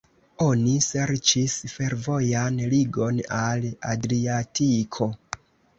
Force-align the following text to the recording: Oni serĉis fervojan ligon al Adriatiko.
Oni 0.43 0.71
serĉis 0.85 1.57
fervojan 1.75 2.59
ligon 2.75 3.23
al 3.45 3.69
Adriatiko. 3.95 5.15